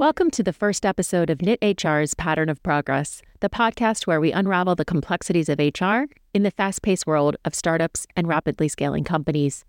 Welcome 0.00 0.30
to 0.30 0.42
the 0.42 0.54
first 0.54 0.86
episode 0.86 1.28
of 1.28 1.42
Knit 1.42 1.58
HR's 1.60 2.14
Pattern 2.14 2.48
of 2.48 2.62
Progress, 2.62 3.20
the 3.40 3.50
podcast 3.50 4.06
where 4.06 4.18
we 4.18 4.32
unravel 4.32 4.74
the 4.74 4.82
complexities 4.82 5.50
of 5.50 5.58
HR 5.58 6.04
in 6.32 6.42
the 6.42 6.50
fast 6.50 6.80
paced 6.80 7.06
world 7.06 7.36
of 7.44 7.54
startups 7.54 8.06
and 8.16 8.26
rapidly 8.26 8.66
scaling 8.66 9.04
companies. 9.04 9.66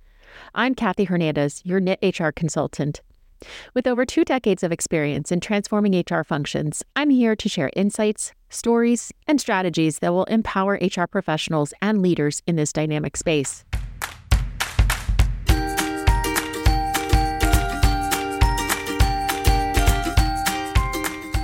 I'm 0.56 0.74
Kathy 0.74 1.04
Hernandez, 1.04 1.62
your 1.66 1.82
Knit 1.82 2.00
HR 2.18 2.30
consultant. 2.30 3.02
With 3.74 3.86
over 3.86 4.06
two 4.06 4.24
decades 4.24 4.64
of 4.64 4.72
experience 4.72 5.34
in 5.34 5.42
transforming 5.42 6.02
HR 6.10 6.24
functions, 6.24 6.82
I'm 6.96 7.10
here 7.10 7.36
to 7.36 7.50
share 7.50 7.70
insights, 7.76 8.32
stories, 8.50 9.12
and 9.28 9.42
strategies 9.42 10.00
that 10.00 10.14
will 10.14 10.24
empower 10.26 10.80
HR 10.82 11.08
professionals 11.08 11.74
and 11.82 12.02
leaders 12.02 12.42
in 12.48 12.56
this 12.56 12.72
dynamic 12.72 13.18
space. 13.18 13.66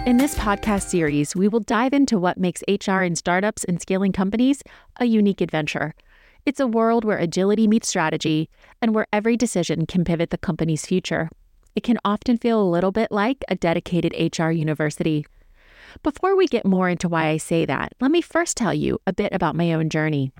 In 0.07 0.15
this 0.15 0.35
podcast 0.35 0.83
series, 0.83 1.35
we 1.35 1.49
will 1.49 1.59
dive 1.59 1.91
into 1.91 2.17
what 2.17 2.37
makes 2.37 2.63
HR 2.69 3.01
in 3.01 3.17
startups 3.17 3.65
and 3.65 3.81
scaling 3.81 4.13
companies 4.13 4.63
a 5.01 5.03
unique 5.03 5.41
adventure. 5.41 5.95
It's 6.45 6.61
a 6.61 6.65
world 6.65 7.03
where 7.03 7.17
agility 7.17 7.67
meets 7.67 7.89
strategy 7.89 8.49
and 8.81 8.95
where 8.95 9.07
every 9.11 9.35
decision 9.35 9.85
can 9.85 10.05
pivot 10.05 10.29
the 10.29 10.37
company's 10.37 10.85
future. 10.85 11.29
It 11.75 11.83
can 11.83 11.97
often 12.05 12.37
feel 12.37 12.61
a 12.61 12.71
little 12.71 12.93
bit 12.93 13.11
like 13.11 13.43
a 13.49 13.55
dedicated 13.55 14.13
HR 14.37 14.49
university. 14.49 15.25
Before 16.03 16.37
we 16.37 16.47
get 16.47 16.65
more 16.65 16.87
into 16.87 17.09
why 17.09 17.25
I 17.25 17.35
say 17.35 17.65
that, 17.65 17.91
let 17.99 18.09
me 18.09 18.21
first 18.21 18.55
tell 18.55 18.73
you 18.73 18.99
a 19.05 19.11
bit 19.11 19.33
about 19.33 19.57
my 19.57 19.73
own 19.73 19.89
journey. 19.89 20.31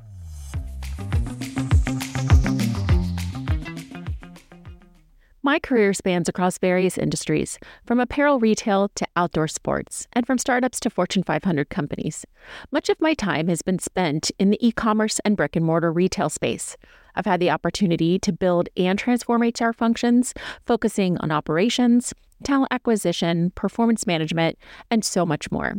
My 5.48 5.60
career 5.60 5.94
spans 5.94 6.28
across 6.28 6.58
various 6.58 6.98
industries, 6.98 7.58
from 7.86 8.02
apparel 8.02 8.38
retail 8.38 8.90
to 8.96 9.08
outdoor 9.16 9.48
sports, 9.48 10.06
and 10.12 10.28
from 10.28 10.38
startups 10.38 10.78
to 10.82 10.90
Fortune 10.90 11.24
500 11.24 11.70
companies. 11.70 12.26
Much 12.70 12.90
of 12.90 13.00
my 13.00 13.14
time 13.14 13.48
has 13.48 13.62
been 13.62 13.80
spent 13.80 14.30
in 14.40 14.50
the 14.50 14.58
e 14.60 14.74
commerce 14.74 15.22
and 15.24 15.38
brick 15.38 15.56
and 15.56 15.66
mortar 15.66 15.90
retail 15.90 16.28
space. 16.28 16.76
I've 17.16 17.26
had 17.26 17.40
the 17.40 17.50
opportunity 17.50 18.20
to 18.20 18.34
build 18.34 18.68
and 18.76 19.00
transform 19.00 19.42
HR 19.42 19.72
functions, 19.72 20.34
focusing 20.66 21.18
on 21.20 21.32
operations, 21.32 22.14
talent 22.44 22.74
acquisition, 22.74 23.52
performance 23.52 24.06
management, 24.06 24.58
and 24.92 25.06
so 25.06 25.26
much 25.26 25.50
more. 25.50 25.76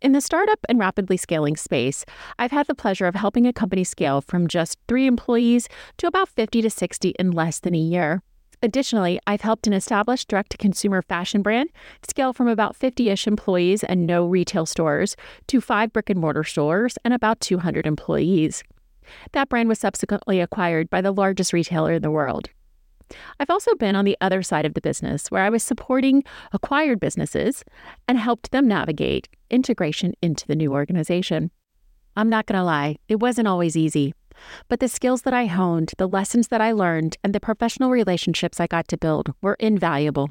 In 0.00 0.12
the 0.12 0.22
startup 0.22 0.60
and 0.66 0.78
rapidly 0.78 1.18
scaling 1.18 1.58
space, 1.58 2.06
I've 2.38 2.52
had 2.52 2.68
the 2.68 2.74
pleasure 2.74 3.04
of 3.04 3.16
helping 3.16 3.46
a 3.46 3.52
company 3.52 3.84
scale 3.84 4.22
from 4.22 4.48
just 4.48 4.78
three 4.88 5.06
employees 5.06 5.68
to 5.98 6.06
about 6.06 6.30
50 6.30 6.62
to 6.62 6.70
60 6.70 7.10
in 7.18 7.32
less 7.32 7.60
than 7.60 7.74
a 7.74 7.78
year. 7.78 8.22
Additionally, 8.62 9.18
I've 9.26 9.40
helped 9.40 9.66
an 9.66 9.72
established 9.72 10.28
direct 10.28 10.50
to 10.52 10.58
consumer 10.58 11.00
fashion 11.00 11.40
brand 11.40 11.70
scale 12.06 12.32
from 12.32 12.46
about 12.46 12.76
50 12.76 13.08
ish 13.08 13.26
employees 13.26 13.82
and 13.82 14.06
no 14.06 14.26
retail 14.26 14.66
stores 14.66 15.16
to 15.46 15.60
five 15.60 15.92
brick 15.92 16.10
and 16.10 16.20
mortar 16.20 16.44
stores 16.44 16.98
and 17.04 17.14
about 17.14 17.40
200 17.40 17.86
employees. 17.86 18.62
That 19.32 19.48
brand 19.48 19.68
was 19.68 19.78
subsequently 19.78 20.40
acquired 20.40 20.90
by 20.90 21.00
the 21.00 21.12
largest 21.12 21.52
retailer 21.52 21.94
in 21.94 22.02
the 22.02 22.10
world. 22.10 22.50
I've 23.40 23.50
also 23.50 23.74
been 23.74 23.96
on 23.96 24.04
the 24.04 24.16
other 24.20 24.42
side 24.42 24.66
of 24.66 24.74
the 24.74 24.80
business 24.80 25.30
where 25.30 25.42
I 25.42 25.50
was 25.50 25.62
supporting 25.62 26.22
acquired 26.52 27.00
businesses 27.00 27.64
and 28.06 28.18
helped 28.18 28.50
them 28.50 28.68
navigate 28.68 29.28
integration 29.50 30.14
into 30.22 30.46
the 30.46 30.54
new 30.54 30.72
organization. 30.72 31.50
I'm 32.14 32.28
not 32.28 32.46
going 32.46 32.58
to 32.58 32.64
lie, 32.64 32.96
it 33.08 33.20
wasn't 33.20 33.48
always 33.48 33.76
easy. 33.76 34.14
But 34.68 34.80
the 34.80 34.88
skills 34.88 35.22
that 35.22 35.34
I 35.34 35.46
honed, 35.46 35.92
the 35.98 36.08
lessons 36.08 36.48
that 36.48 36.60
I 36.60 36.72
learned, 36.72 37.16
and 37.22 37.34
the 37.34 37.40
professional 37.40 37.90
relationships 37.90 38.60
I 38.60 38.66
got 38.66 38.88
to 38.88 38.96
build 38.96 39.34
were 39.40 39.54
invaluable. 39.60 40.28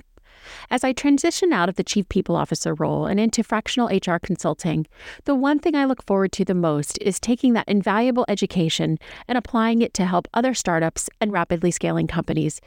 As 0.70 0.84
I 0.84 0.94
transition 0.94 1.52
out 1.52 1.70
of 1.70 1.76
the 1.76 1.84
Chief 1.84 2.08
People 2.10 2.36
Officer 2.36 2.74
role 2.74 3.06
and 3.06 3.20
into 3.20 3.44
fractional 3.44 3.90
HR 3.90 4.18
consulting, 4.18 4.88
the 5.26 5.36
one 5.36 5.60
thing 5.60 5.76
I 5.76 5.86
look 5.86 6.06
forward 6.06 6.32
to 6.34 6.46
the 6.46 6.54
most 6.54 6.98
is 7.02 7.20
taking 7.20 7.54
that 7.54 7.68
invaluable 7.68 8.26
education 8.28 8.98
and 9.28 9.38
applying 9.38 9.82
it 9.82 9.94
to 9.96 10.06
help 10.06 10.28
other 10.34 10.54
startups 10.54 11.10
and 11.20 11.32
rapidly 11.32 11.72
scaling 11.72 12.08
companies. 12.08 12.62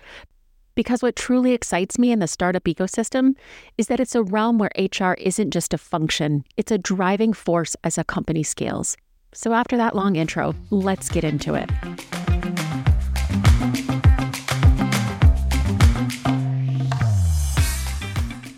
Because 0.75 1.03
what 1.03 1.17
truly 1.17 1.53
excites 1.53 1.99
me 1.99 2.13
in 2.13 2.19
the 2.19 2.27
startup 2.27 2.65
ecosystem 2.65 3.35
is 3.77 3.89
that 3.89 4.01
it's 4.01 4.15
a 4.15 4.23
realm 4.23 4.59
where 4.59 4.71
HR 4.79 5.13
isn't 5.13 5.51
just 5.51 5.75
a 5.75 5.79
function, 5.79 6.45
it's 6.57 6.73
a 6.73 6.79
driving 6.79 7.33
force 7.33 7.77
as 7.85 7.99
a 7.99 8.05
company 8.05 8.43
scales. 8.43 8.97
So, 9.35 9.55
after 9.55 9.77
that 9.79 9.97
long 9.97 10.17
intro, 10.17 10.55
let's 10.71 11.09
get 11.09 11.25
into 11.25 11.55
it. 11.55 11.71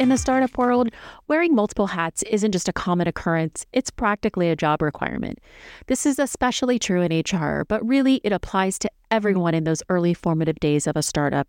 In 0.00 0.08
the 0.10 0.18
startup 0.18 0.58
world, 0.58 0.90
wearing 1.28 1.54
multiple 1.54 1.86
hats 1.86 2.22
isn't 2.24 2.52
just 2.52 2.68
a 2.68 2.72
common 2.72 3.08
occurrence, 3.08 3.64
it's 3.72 3.90
practically 3.90 4.50
a 4.50 4.56
job 4.56 4.82
requirement. 4.82 5.38
This 5.86 6.04
is 6.04 6.18
especially 6.18 6.78
true 6.78 7.00
in 7.00 7.22
HR, 7.22 7.64
but 7.66 7.86
really 7.86 8.20
it 8.24 8.32
applies 8.32 8.78
to 8.80 8.90
everyone 9.10 9.54
in 9.54 9.64
those 9.64 9.82
early 9.88 10.12
formative 10.12 10.60
days 10.60 10.86
of 10.86 10.96
a 10.96 11.02
startup. 11.02 11.48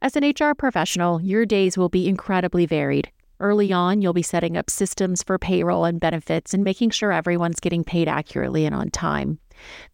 As 0.00 0.16
an 0.16 0.24
HR 0.24 0.54
professional, 0.54 1.20
your 1.20 1.44
days 1.44 1.76
will 1.76 1.88
be 1.88 2.08
incredibly 2.08 2.64
varied. 2.64 3.10
Early 3.38 3.72
on, 3.72 4.00
you'll 4.00 4.14
be 4.14 4.22
setting 4.22 4.56
up 4.56 4.70
systems 4.70 5.22
for 5.22 5.38
payroll 5.38 5.84
and 5.84 6.00
benefits 6.00 6.54
and 6.54 6.64
making 6.64 6.90
sure 6.90 7.12
everyone's 7.12 7.60
getting 7.60 7.84
paid 7.84 8.08
accurately 8.08 8.64
and 8.64 8.74
on 8.74 8.90
time. 8.90 9.38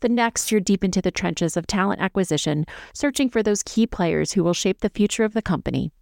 The 0.01 0.09
next, 0.09 0.51
you're 0.51 0.61
deep 0.61 0.85
into 0.85 1.03
the 1.03 1.11
trenches 1.11 1.57
of 1.57 1.67
talent 1.67 2.01
acquisition, 2.01 2.67
searching 2.95 3.29
for 3.29 3.43
those 3.43 3.63
key 3.63 3.87
players 3.87 4.33
who 4.33 4.45
will 4.45 4.55
shape 4.55 4.81
the 4.81 4.91
future 4.91 5.25
of 5.25 5.35
the 5.35 5.43
company. 5.43 5.93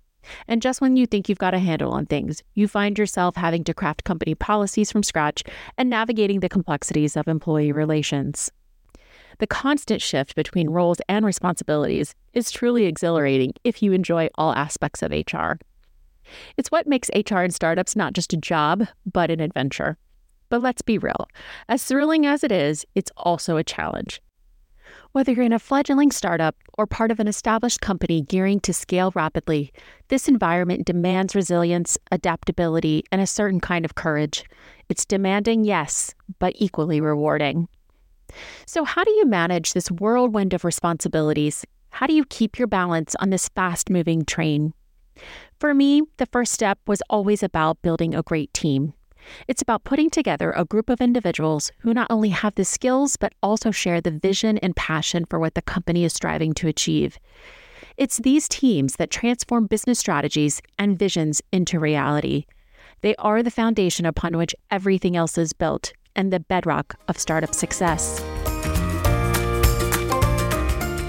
And 0.46 0.60
just 0.60 0.82
when 0.82 0.96
you 0.96 1.06
think 1.06 1.28
you've 1.28 1.38
got 1.38 1.54
a 1.54 1.58
handle 1.58 1.92
on 1.92 2.04
things, 2.04 2.42
you 2.54 2.68
find 2.68 2.98
yourself 2.98 3.36
having 3.36 3.64
to 3.64 3.74
craft 3.74 4.04
company 4.04 4.34
policies 4.34 4.92
from 4.92 5.02
scratch 5.02 5.42
and 5.78 5.88
navigating 5.88 6.40
the 6.40 6.48
complexities 6.48 7.16
of 7.16 7.26
employee 7.26 7.72
relations. 7.72 8.50
The 9.38 9.46
constant 9.46 10.02
shift 10.02 10.34
between 10.34 10.68
roles 10.68 10.98
and 11.08 11.24
responsibilities 11.24 12.14
is 12.34 12.50
truly 12.50 12.84
exhilarating 12.84 13.54
if 13.64 13.82
you 13.82 13.92
enjoy 13.92 14.28
all 14.34 14.52
aspects 14.52 15.02
of 15.02 15.12
HR. 15.12 15.54
It's 16.56 16.70
what 16.70 16.86
makes 16.86 17.10
HR 17.14 17.40
in 17.40 17.50
startups 17.50 17.96
not 17.96 18.12
just 18.12 18.32
a 18.32 18.36
job, 18.36 18.86
but 19.10 19.30
an 19.30 19.40
adventure. 19.40 19.96
But 20.48 20.62
let's 20.62 20.82
be 20.82 20.98
real 20.98 21.28
as 21.68 21.84
thrilling 21.84 22.26
as 22.26 22.42
it 22.42 22.52
is, 22.52 22.84
it's 22.94 23.12
also 23.16 23.56
a 23.56 23.64
challenge. 23.64 24.20
Whether 25.12 25.32
you're 25.32 25.44
in 25.44 25.52
a 25.52 25.58
fledgling 25.58 26.12
startup 26.12 26.56
or 26.78 26.86
part 26.86 27.10
of 27.10 27.18
an 27.18 27.28
established 27.28 27.80
company 27.80 28.22
gearing 28.22 28.60
to 28.60 28.72
scale 28.72 29.12
rapidly, 29.14 29.72
this 30.08 30.28
environment 30.28 30.86
demands 30.86 31.34
resilience, 31.34 31.98
adaptability, 32.12 33.04
and 33.10 33.20
a 33.20 33.26
certain 33.26 33.60
kind 33.60 33.84
of 33.84 33.96
courage. 33.96 34.44
It's 34.88 35.04
demanding, 35.04 35.64
yes, 35.64 36.14
but 36.38 36.54
equally 36.56 37.00
rewarding. 37.00 37.68
So, 38.66 38.84
how 38.84 39.02
do 39.02 39.10
you 39.10 39.26
manage 39.26 39.72
this 39.72 39.90
whirlwind 39.90 40.54
of 40.54 40.64
responsibilities? 40.64 41.64
How 41.90 42.06
do 42.06 42.14
you 42.14 42.24
keep 42.24 42.58
your 42.58 42.68
balance 42.68 43.16
on 43.16 43.30
this 43.30 43.48
fast 43.48 43.90
moving 43.90 44.24
train? 44.24 44.72
For 45.58 45.74
me, 45.74 46.02
the 46.16 46.26
first 46.26 46.52
step 46.52 46.78
was 46.86 47.02
always 47.10 47.42
about 47.42 47.82
building 47.82 48.14
a 48.14 48.22
great 48.22 48.52
team. 48.54 48.94
It's 49.48 49.62
about 49.62 49.84
putting 49.84 50.10
together 50.10 50.52
a 50.52 50.64
group 50.64 50.88
of 50.88 51.00
individuals 51.00 51.70
who 51.80 51.92
not 51.92 52.10
only 52.10 52.30
have 52.30 52.54
the 52.54 52.64
skills, 52.64 53.16
but 53.16 53.34
also 53.42 53.70
share 53.70 54.00
the 54.00 54.10
vision 54.10 54.58
and 54.58 54.74
passion 54.74 55.24
for 55.26 55.38
what 55.38 55.54
the 55.54 55.62
company 55.62 56.04
is 56.04 56.14
striving 56.14 56.54
to 56.54 56.68
achieve. 56.68 57.18
It's 57.96 58.18
these 58.18 58.48
teams 58.48 58.96
that 58.96 59.10
transform 59.10 59.66
business 59.66 59.98
strategies 59.98 60.62
and 60.78 60.98
visions 60.98 61.42
into 61.52 61.78
reality. 61.78 62.46
They 63.02 63.14
are 63.16 63.42
the 63.42 63.50
foundation 63.50 64.06
upon 64.06 64.36
which 64.36 64.54
everything 64.70 65.16
else 65.16 65.36
is 65.36 65.52
built 65.52 65.92
and 66.16 66.32
the 66.32 66.40
bedrock 66.40 66.96
of 67.08 67.18
startup 67.18 67.54
success. 67.54 68.20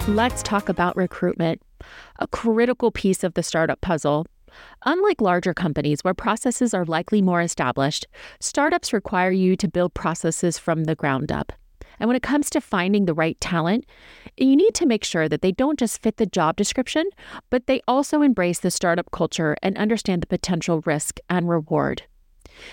Let's 0.07 0.43
talk 0.43 0.67
about 0.67 0.97
recruitment, 0.97 1.61
a 2.21 2.27
critical 2.27 2.91
piece 2.91 3.23
of 3.23 3.33
the 3.33 3.43
startup 3.43 3.81
puzzle 3.81 4.25
Unlike 4.85 5.21
larger 5.21 5.53
companies 5.53 6.03
where 6.03 6.13
processes 6.13 6.73
are 6.73 6.85
likely 6.85 7.21
more 7.21 7.41
established, 7.41 8.07
startups 8.39 8.93
require 8.93 9.31
you 9.31 9.55
to 9.55 9.67
build 9.67 9.93
processes 9.93 10.57
from 10.57 10.83
the 10.83 10.95
ground 10.95 11.31
up. 11.31 11.53
And 11.99 12.07
when 12.07 12.17
it 12.17 12.23
comes 12.23 12.49
to 12.49 12.61
finding 12.61 13.05
the 13.05 13.13
right 13.13 13.39
talent, 13.39 13.85
you 14.35 14.55
need 14.55 14.73
to 14.75 14.87
make 14.87 15.03
sure 15.03 15.29
that 15.29 15.41
they 15.41 15.51
don't 15.51 15.77
just 15.77 16.01
fit 16.01 16.17
the 16.17 16.25
job 16.25 16.55
description, 16.55 17.05
but 17.49 17.67
they 17.67 17.81
also 17.87 18.23
embrace 18.23 18.59
the 18.59 18.71
startup 18.71 19.11
culture 19.11 19.55
and 19.61 19.77
understand 19.77 20.21
the 20.21 20.27
potential 20.27 20.81
risk 20.85 21.19
and 21.29 21.47
reward. 21.47 22.03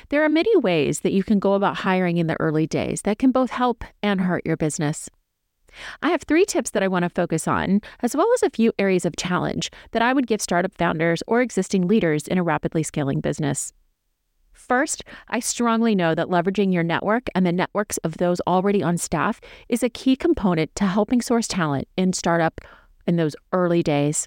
There 0.08 0.24
are 0.24 0.30
many 0.30 0.56
ways 0.56 1.00
that 1.00 1.12
you 1.12 1.22
can 1.22 1.38
go 1.38 1.52
about 1.52 1.76
hiring 1.76 2.16
in 2.16 2.26
the 2.26 2.40
early 2.40 2.66
days 2.66 3.02
that 3.02 3.18
can 3.18 3.30
both 3.30 3.50
help 3.50 3.84
and 4.02 4.22
hurt 4.22 4.46
your 4.46 4.56
business. 4.56 5.10
I 6.02 6.10
have 6.10 6.22
three 6.22 6.44
tips 6.44 6.70
that 6.70 6.82
I 6.82 6.88
want 6.88 7.04
to 7.04 7.08
focus 7.08 7.48
on, 7.48 7.80
as 8.00 8.16
well 8.16 8.28
as 8.34 8.42
a 8.42 8.50
few 8.50 8.72
areas 8.78 9.04
of 9.04 9.16
challenge 9.16 9.70
that 9.92 10.02
I 10.02 10.12
would 10.12 10.26
give 10.26 10.40
startup 10.40 10.74
founders 10.76 11.22
or 11.26 11.40
existing 11.40 11.86
leaders 11.88 12.26
in 12.26 12.38
a 12.38 12.42
rapidly 12.42 12.82
scaling 12.82 13.20
business. 13.20 13.72
First, 14.52 15.04
I 15.28 15.40
strongly 15.40 15.94
know 15.94 16.14
that 16.14 16.28
leveraging 16.28 16.72
your 16.72 16.82
network 16.82 17.28
and 17.34 17.46
the 17.46 17.52
networks 17.52 17.96
of 17.98 18.18
those 18.18 18.40
already 18.46 18.82
on 18.82 18.98
staff 18.98 19.40
is 19.68 19.82
a 19.82 19.88
key 19.88 20.16
component 20.16 20.74
to 20.74 20.84
helping 20.84 21.22
source 21.22 21.46
talent 21.46 21.88
in 21.96 22.12
startup 22.12 22.60
in 23.06 23.16
those 23.16 23.36
early 23.52 23.82
days. 23.82 24.26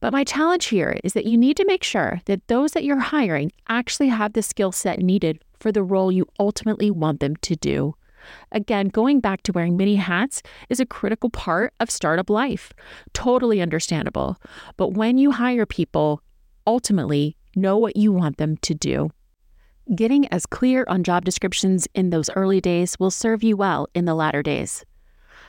But 0.00 0.12
my 0.12 0.24
challenge 0.24 0.66
here 0.66 0.98
is 1.04 1.12
that 1.12 1.26
you 1.26 1.36
need 1.36 1.56
to 1.58 1.66
make 1.66 1.84
sure 1.84 2.20
that 2.24 2.48
those 2.48 2.72
that 2.72 2.84
you're 2.84 2.98
hiring 2.98 3.52
actually 3.68 4.08
have 4.08 4.32
the 4.32 4.42
skill 4.42 4.72
set 4.72 4.98
needed 4.98 5.42
for 5.58 5.70
the 5.70 5.82
role 5.82 6.10
you 6.10 6.26
ultimately 6.38 6.90
want 6.90 7.20
them 7.20 7.36
to 7.36 7.54
do. 7.54 7.94
Again, 8.52 8.88
going 8.88 9.20
back 9.20 9.42
to 9.42 9.52
wearing 9.52 9.76
many 9.76 9.96
hats 9.96 10.42
is 10.68 10.80
a 10.80 10.86
critical 10.86 11.30
part 11.30 11.74
of 11.80 11.90
startup 11.90 12.30
life. 12.30 12.72
Totally 13.12 13.60
understandable. 13.60 14.36
But 14.76 14.94
when 14.94 15.18
you 15.18 15.32
hire 15.32 15.66
people, 15.66 16.22
ultimately 16.66 17.36
know 17.56 17.76
what 17.76 17.96
you 17.96 18.12
want 18.12 18.36
them 18.36 18.56
to 18.58 18.74
do. 18.74 19.10
Getting 19.94 20.28
as 20.28 20.46
clear 20.46 20.84
on 20.88 21.02
job 21.02 21.24
descriptions 21.24 21.88
in 21.94 22.10
those 22.10 22.30
early 22.36 22.60
days 22.60 22.96
will 23.00 23.10
serve 23.10 23.42
you 23.42 23.56
well 23.56 23.88
in 23.94 24.04
the 24.04 24.14
latter 24.14 24.42
days. 24.42 24.84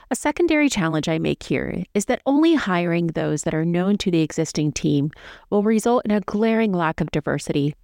A 0.10 0.16
secondary 0.16 0.68
challenge 0.68 1.08
I 1.08 1.20
make 1.20 1.44
here 1.44 1.84
is 1.94 2.06
that 2.06 2.22
only 2.26 2.56
hiring 2.56 3.08
those 3.08 3.44
that 3.44 3.54
are 3.54 3.64
known 3.64 3.98
to 4.00 4.12
the 4.12 4.22
existing 4.22 4.74
team 4.74 5.12
will 5.50 5.64
result 5.64 6.04
in 6.06 6.12
a 6.12 6.22
glaring 6.22 6.74
lack 6.74 7.00
of 7.00 7.12
diversity. 7.12 7.76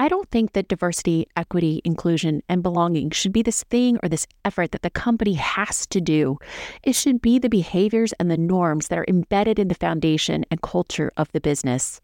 I 0.00 0.06
don't 0.06 0.30
think 0.30 0.52
that 0.52 0.68
diversity, 0.68 1.26
equity, 1.36 1.82
inclusion, 1.84 2.42
and 2.48 2.62
belonging 2.62 3.10
should 3.10 3.32
be 3.32 3.42
this 3.42 3.64
thing 3.64 3.98
or 4.00 4.08
this 4.08 4.28
effort 4.44 4.70
that 4.70 4.82
the 4.82 4.90
company 4.90 5.34
has 5.34 5.88
to 5.88 6.00
do. 6.00 6.38
It 6.84 6.94
should 6.94 7.20
be 7.20 7.40
the 7.40 7.48
behaviors 7.48 8.12
and 8.14 8.30
the 8.30 8.36
norms 8.36 8.88
that 8.88 8.98
are 8.98 9.06
embedded 9.08 9.58
in 9.58 9.66
the 9.66 9.74
foundation 9.74 10.44
and 10.52 10.62
culture 10.62 11.10
of 11.16 11.32
the 11.32 11.40
business. 11.40 12.00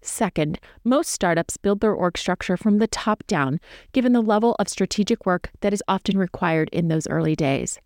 Second, 0.00 0.58
most 0.82 1.10
startups 1.10 1.58
build 1.58 1.80
their 1.80 1.92
org 1.92 2.16
structure 2.16 2.56
from 2.56 2.78
the 2.78 2.86
top 2.86 3.22
down, 3.26 3.60
given 3.92 4.14
the 4.14 4.22
level 4.22 4.56
of 4.58 4.68
strategic 4.68 5.26
work 5.26 5.50
that 5.60 5.74
is 5.74 5.82
often 5.86 6.16
required 6.16 6.70
in 6.72 6.88
those 6.88 7.06
early 7.08 7.36
days. 7.36 7.78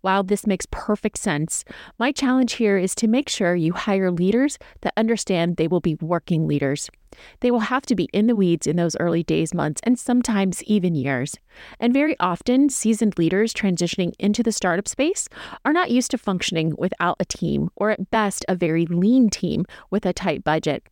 While 0.00 0.22
this 0.22 0.46
makes 0.46 0.66
perfect 0.70 1.18
sense, 1.18 1.64
my 1.98 2.12
challenge 2.12 2.54
here 2.54 2.78
is 2.78 2.94
to 2.96 3.08
make 3.08 3.28
sure 3.28 3.54
you 3.54 3.72
hire 3.72 4.10
leaders 4.10 4.58
that 4.80 4.94
understand 4.96 5.56
they 5.56 5.68
will 5.68 5.80
be 5.80 5.96
working 5.96 6.46
leaders. 6.46 6.90
They 7.40 7.50
will 7.50 7.60
have 7.60 7.84
to 7.86 7.94
be 7.94 8.08
in 8.12 8.26
the 8.26 8.36
weeds 8.36 8.66
in 8.66 8.76
those 8.76 8.96
early 8.98 9.22
days, 9.22 9.52
months, 9.52 9.80
and 9.84 9.98
sometimes 9.98 10.62
even 10.64 10.94
years. 10.94 11.36
And 11.78 11.92
very 11.92 12.16
often, 12.20 12.68
seasoned 12.68 13.18
leaders 13.18 13.52
transitioning 13.52 14.12
into 14.18 14.42
the 14.42 14.52
startup 14.52 14.88
space 14.88 15.28
are 15.64 15.72
not 15.72 15.90
used 15.90 16.10
to 16.12 16.18
functioning 16.18 16.74
without 16.78 17.16
a 17.20 17.24
team, 17.24 17.70
or 17.76 17.90
at 17.90 18.10
best, 18.10 18.44
a 18.48 18.54
very 18.54 18.86
lean 18.86 19.28
team 19.28 19.66
with 19.90 20.06
a 20.06 20.12
tight 20.12 20.44
budget. 20.44 20.84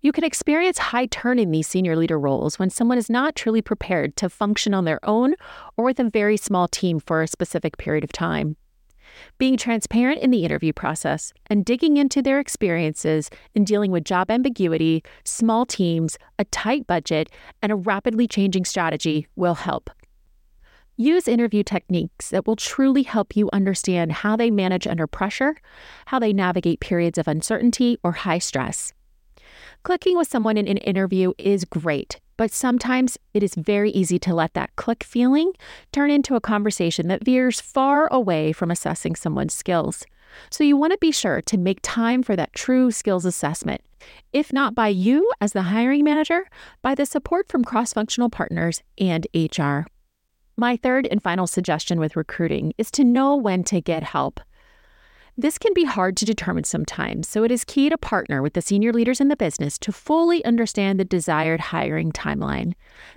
You 0.00 0.12
can 0.12 0.22
experience 0.22 0.78
high 0.78 1.06
turn 1.06 1.40
in 1.40 1.50
these 1.50 1.66
senior 1.66 1.96
leader 1.96 2.20
roles 2.20 2.56
when 2.56 2.70
someone 2.70 2.98
is 2.98 3.10
not 3.10 3.34
truly 3.34 3.60
prepared 3.60 4.16
to 4.18 4.28
function 4.28 4.72
on 4.72 4.84
their 4.84 5.00
own 5.02 5.34
or 5.76 5.84
with 5.84 5.98
a 5.98 6.08
very 6.08 6.36
small 6.36 6.68
team 6.68 7.00
for 7.00 7.20
a 7.20 7.26
specific 7.26 7.78
period 7.78 8.04
of 8.04 8.12
time. 8.12 8.56
Being 9.38 9.56
transparent 9.56 10.20
in 10.20 10.30
the 10.30 10.44
interview 10.44 10.72
process 10.72 11.32
and 11.46 11.64
digging 11.64 11.96
into 11.96 12.22
their 12.22 12.38
experiences 12.38 13.28
in 13.56 13.64
dealing 13.64 13.90
with 13.90 14.04
job 14.04 14.30
ambiguity, 14.30 15.02
small 15.24 15.66
teams, 15.66 16.16
a 16.38 16.44
tight 16.44 16.86
budget, 16.86 17.28
and 17.60 17.72
a 17.72 17.76
rapidly 17.76 18.28
changing 18.28 18.64
strategy 18.64 19.26
will 19.34 19.54
help. 19.54 19.90
Use 20.96 21.26
interview 21.26 21.64
techniques 21.64 22.30
that 22.30 22.46
will 22.46 22.56
truly 22.56 23.02
help 23.02 23.36
you 23.36 23.48
understand 23.52 24.12
how 24.12 24.36
they 24.36 24.50
manage 24.50 24.86
under 24.86 25.06
pressure, 25.08 25.56
how 26.06 26.18
they 26.20 26.32
navigate 26.32 26.80
periods 26.80 27.18
of 27.18 27.26
uncertainty 27.26 27.98
or 28.04 28.12
high 28.12 28.38
stress. 28.38 28.92
Clicking 29.82 30.16
with 30.16 30.28
someone 30.28 30.56
in 30.56 30.68
an 30.68 30.76
interview 30.78 31.32
is 31.38 31.64
great, 31.64 32.20
but 32.36 32.50
sometimes 32.50 33.16
it 33.32 33.42
is 33.42 33.54
very 33.54 33.90
easy 33.90 34.18
to 34.18 34.34
let 34.34 34.54
that 34.54 34.74
click 34.76 35.02
feeling 35.02 35.52
turn 35.92 36.10
into 36.10 36.34
a 36.34 36.40
conversation 36.40 37.08
that 37.08 37.24
veers 37.24 37.60
far 37.60 38.06
away 38.12 38.52
from 38.52 38.70
assessing 38.70 39.14
someone's 39.14 39.54
skills. 39.54 40.04
So 40.50 40.62
you 40.64 40.76
want 40.76 40.92
to 40.92 40.98
be 40.98 41.12
sure 41.12 41.40
to 41.42 41.56
make 41.56 41.78
time 41.82 42.22
for 42.22 42.36
that 42.36 42.52
true 42.52 42.90
skills 42.90 43.24
assessment. 43.24 43.80
If 44.32 44.52
not 44.52 44.74
by 44.74 44.88
you 44.88 45.30
as 45.40 45.52
the 45.52 45.62
hiring 45.62 46.04
manager, 46.04 46.46
by 46.82 46.94
the 46.94 47.06
support 47.06 47.48
from 47.48 47.64
cross 47.64 47.92
functional 47.92 48.30
partners 48.30 48.82
and 48.98 49.26
HR. 49.34 49.86
My 50.56 50.76
third 50.76 51.06
and 51.10 51.22
final 51.22 51.46
suggestion 51.46 52.00
with 52.00 52.16
recruiting 52.16 52.74
is 52.78 52.90
to 52.92 53.04
know 53.04 53.36
when 53.36 53.64
to 53.64 53.80
get 53.80 54.02
help. 54.02 54.40
This 55.40 55.56
can 55.56 55.72
be 55.72 55.84
hard 55.84 56.16
to 56.16 56.24
determine 56.24 56.64
sometimes, 56.64 57.28
so 57.28 57.44
it 57.44 57.52
is 57.52 57.64
key 57.64 57.88
to 57.90 57.96
partner 57.96 58.42
with 58.42 58.54
the 58.54 58.60
senior 58.60 58.92
leaders 58.92 59.20
in 59.20 59.28
the 59.28 59.36
business 59.36 59.78
to 59.78 59.92
fully 59.92 60.44
understand 60.44 60.98
the 60.98 61.04
desired 61.04 61.60
hiring 61.60 62.10
timeline, 62.10 62.72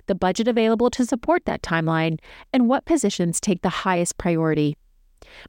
the 0.06 0.14
budget 0.14 0.46
available 0.46 0.88
to 0.90 1.04
support 1.04 1.46
that 1.46 1.62
timeline, 1.62 2.20
and 2.52 2.68
what 2.68 2.84
positions 2.84 3.40
take 3.40 3.62
the 3.62 3.68
highest 3.68 4.18
priority. 4.18 4.76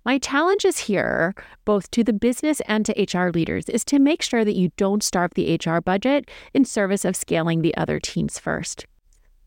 My 0.03 0.17
challenge 0.17 0.65
is 0.65 0.79
here, 0.79 1.35
both 1.63 1.91
to 1.91 2.03
the 2.03 2.11
business 2.11 2.59
and 2.61 2.83
to 2.87 3.19
HR 3.19 3.29
leaders, 3.29 3.69
is 3.69 3.85
to 3.85 3.99
make 3.99 4.23
sure 4.23 4.43
that 4.43 4.55
you 4.55 4.71
don't 4.75 5.03
starve 5.03 5.35
the 5.35 5.59
HR 5.63 5.79
budget 5.79 6.27
in 6.55 6.65
service 6.65 7.05
of 7.05 7.15
scaling 7.15 7.61
the 7.61 7.77
other 7.77 7.99
teams 7.99 8.39
first. 8.39 8.87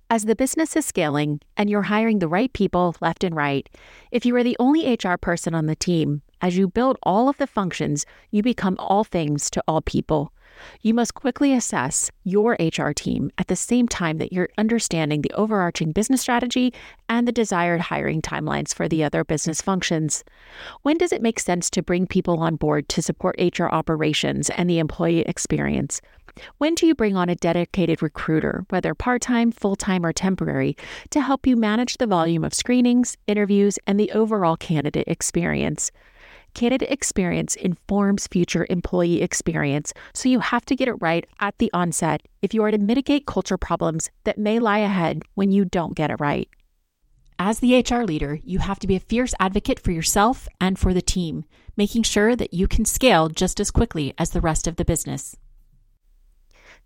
As 0.08 0.26
the 0.26 0.36
business 0.36 0.76
is 0.76 0.86
scaling 0.86 1.40
and 1.56 1.68
you're 1.68 1.82
hiring 1.82 2.20
the 2.20 2.28
right 2.28 2.52
people 2.52 2.94
left 3.00 3.24
and 3.24 3.34
right, 3.34 3.68
if 4.12 4.24
you 4.24 4.36
are 4.36 4.44
the 4.44 4.56
only 4.60 4.94
HR 4.94 5.16
person 5.20 5.52
on 5.52 5.66
the 5.66 5.74
team, 5.74 6.22
as 6.42 6.56
you 6.56 6.68
build 6.68 6.98
all 7.02 7.28
of 7.28 7.36
the 7.38 7.46
functions, 7.46 8.06
you 8.30 8.42
become 8.42 8.76
all 8.78 9.04
things 9.04 9.50
to 9.50 9.62
all 9.66 9.80
people. 9.80 10.32
You 10.82 10.94
must 10.94 11.14
quickly 11.14 11.52
assess 11.52 12.10
your 12.24 12.56
HR 12.58 12.92
team 12.92 13.30
at 13.38 13.48
the 13.48 13.56
same 13.56 13.88
time 13.88 14.18
that 14.18 14.32
you're 14.32 14.48
understanding 14.58 15.22
the 15.22 15.32
overarching 15.32 15.92
business 15.92 16.20
strategy 16.20 16.72
and 17.08 17.26
the 17.26 17.32
desired 17.32 17.80
hiring 17.80 18.22
timelines 18.22 18.74
for 18.74 18.88
the 18.88 19.04
other 19.04 19.24
business 19.24 19.60
functions. 19.60 20.24
When 20.82 20.96
does 20.96 21.12
it 21.12 21.22
make 21.22 21.40
sense 21.40 21.70
to 21.70 21.82
bring 21.82 22.06
people 22.06 22.38
on 22.38 22.56
board 22.56 22.88
to 22.90 23.02
support 23.02 23.36
HR 23.38 23.66
operations 23.66 24.50
and 24.50 24.68
the 24.68 24.78
employee 24.78 25.20
experience? 25.20 26.00
When 26.58 26.74
do 26.74 26.86
you 26.86 26.94
bring 26.94 27.16
on 27.16 27.30
a 27.30 27.34
dedicated 27.34 28.02
recruiter, 28.02 28.66
whether 28.68 28.94
part 28.94 29.22
time, 29.22 29.52
full 29.52 29.76
time, 29.76 30.04
or 30.04 30.12
temporary, 30.12 30.76
to 31.10 31.20
help 31.20 31.46
you 31.46 31.56
manage 31.56 31.96
the 31.96 32.06
volume 32.06 32.44
of 32.44 32.52
screenings, 32.52 33.16
interviews, 33.26 33.78
and 33.86 33.98
the 33.98 34.12
overall 34.12 34.56
candidate 34.56 35.08
experience? 35.08 35.90
Candidate 36.56 36.90
experience 36.90 37.54
informs 37.54 38.26
future 38.28 38.66
employee 38.70 39.20
experience, 39.20 39.92
so 40.14 40.30
you 40.30 40.40
have 40.40 40.64
to 40.64 40.74
get 40.74 40.88
it 40.88 40.94
right 41.02 41.26
at 41.38 41.58
the 41.58 41.70
onset 41.74 42.22
if 42.40 42.54
you 42.54 42.62
are 42.62 42.70
to 42.70 42.78
mitigate 42.78 43.26
culture 43.26 43.58
problems 43.58 44.08
that 44.24 44.38
may 44.38 44.58
lie 44.58 44.78
ahead 44.78 45.22
when 45.34 45.52
you 45.52 45.66
don't 45.66 45.94
get 45.94 46.10
it 46.10 46.18
right. 46.18 46.48
As 47.38 47.58
the 47.58 47.78
HR 47.78 48.04
leader, 48.04 48.38
you 48.42 48.60
have 48.60 48.78
to 48.78 48.86
be 48.86 48.96
a 48.96 49.00
fierce 49.00 49.34
advocate 49.38 49.78
for 49.78 49.90
yourself 49.90 50.48
and 50.58 50.78
for 50.78 50.94
the 50.94 51.02
team, 51.02 51.44
making 51.76 52.04
sure 52.04 52.34
that 52.34 52.54
you 52.54 52.66
can 52.66 52.86
scale 52.86 53.28
just 53.28 53.60
as 53.60 53.70
quickly 53.70 54.14
as 54.16 54.30
the 54.30 54.40
rest 54.40 54.66
of 54.66 54.76
the 54.76 54.84
business. 54.86 55.36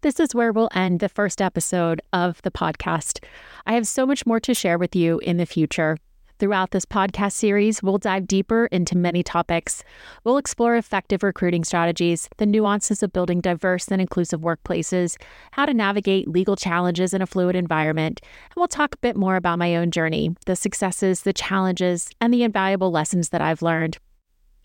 This 0.01 0.19
is 0.19 0.35
where 0.35 0.51
we'll 0.51 0.71
end 0.75 0.99
the 0.99 1.09
first 1.09 1.41
episode 1.41 2.03
of 2.13 2.43
the 2.43 2.51
podcast. 2.51 3.23
I 3.69 3.75
have 3.75 3.87
so 3.87 4.05
much 4.05 4.27
more 4.27 4.41
to 4.41 4.53
share 4.53 4.79
with 4.79 4.97
you 4.97 5.21
in 5.21 5.37
the 5.37 5.47
future. 5.47 5.97
Throughout 6.41 6.71
this 6.71 6.87
podcast 6.87 7.33
series, 7.33 7.83
we'll 7.83 7.99
dive 7.99 8.27
deeper 8.27 8.65
into 8.73 8.97
many 8.97 9.23
topics. 9.23 9.85
We'll 10.25 10.39
explore 10.39 10.75
effective 10.75 11.23
recruiting 11.23 11.65
strategies, 11.65 12.31
the 12.39 12.47
nuances 12.47 13.03
of 13.03 13.13
building 13.13 13.43
diverse 13.43 13.89
and 13.89 14.01
inclusive 14.01 14.41
workplaces, 14.41 15.21
how 15.51 15.67
to 15.67 15.75
navigate 15.75 16.29
legal 16.29 16.57
challenges 16.57 17.13
in 17.13 17.21
a 17.21 17.27
fluid 17.27 17.57
environment, 17.57 18.23
and 18.23 18.55
we'll 18.57 18.69
talk 18.69 18.95
a 18.95 18.99
bit 19.03 19.17
more 19.17 19.37
about 19.37 19.59
my 19.59 19.77
own 19.77 19.91
journey, 19.91 20.35
the 20.47 20.57
successes, 20.57 21.25
the 21.25 21.35
challenges, 21.35 22.09
and 22.23 22.33
the 22.33 22.43
invaluable 22.43 22.91
lessons 22.91 23.29
that 23.29 23.43
I've 23.43 23.61
learned. 23.61 23.99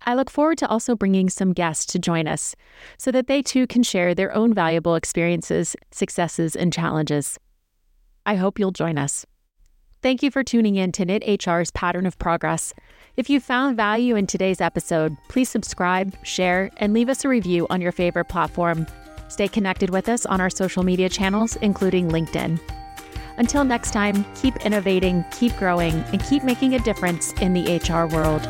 I 0.06 0.14
look 0.14 0.30
forward 0.30 0.58
to 0.60 0.70
also 0.70 0.96
bringing 0.96 1.30
some 1.30 1.52
guests 1.52 1.86
to 1.88 2.00
join 2.00 2.26
us 2.26 2.56
so 2.98 3.12
that 3.12 3.28
they 3.28 3.42
too 3.42 3.68
can 3.68 3.84
share 3.84 4.16
their 4.16 4.34
own 4.34 4.54
valuable 4.54 4.96
experiences, 4.96 5.76
successes, 5.92 6.56
and 6.56 6.72
challenges. 6.72 7.38
I 8.26 8.36
hope 8.36 8.60
you'll 8.60 8.72
join 8.72 8.98
us. 8.98 9.26
Thank 10.06 10.22
you 10.22 10.30
for 10.30 10.44
tuning 10.44 10.76
in 10.76 10.92
to 10.92 11.04
Knit 11.04 11.24
HR's 11.28 11.72
Pattern 11.72 12.06
of 12.06 12.20
Progress. 12.20 12.76
If 13.18 13.28
you 13.28 13.40
found 13.40 13.76
value 13.76 14.16
in 14.16 14.28
today's 14.28 14.62
episode, 14.62 15.18
please 15.30 15.50
subscribe, 15.50 16.16
share, 16.24 16.70
and 16.78 16.94
leave 16.94 17.10
us 17.10 17.26
a 17.26 17.28
review 17.28 17.66
on 17.72 17.82
your 17.82 17.92
favorite 17.92 18.26
platform. 18.26 18.86
Stay 19.30 19.48
connected 19.48 19.90
with 19.90 20.08
us 20.08 20.28
on 20.28 20.40
our 20.40 20.52
social 20.52 20.84
media 20.84 21.10
channels, 21.10 21.56
including 21.56 22.10
LinkedIn. 22.10 22.60
Until 23.38 23.64
next 23.64 23.94
time, 23.94 24.24
keep 24.36 24.56
innovating, 24.58 25.26
keep 25.32 25.58
growing, 25.58 25.96
and 26.14 26.24
keep 26.24 26.44
making 26.44 26.76
a 26.76 26.80
difference 26.84 27.34
in 27.42 27.54
the 27.54 27.78
HR 27.78 28.06
world. 28.14 28.44